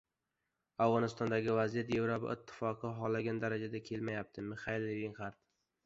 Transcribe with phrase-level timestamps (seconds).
[0.85, 5.45] Afg‘onistondagi vaziyat Yevropa Ittifoqi xohlagan darajada ketmayapti- Mixayel Linxart